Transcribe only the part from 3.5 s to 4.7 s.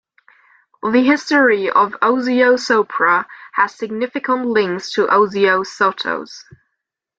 has significant